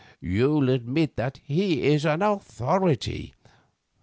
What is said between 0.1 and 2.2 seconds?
You'll admit that he is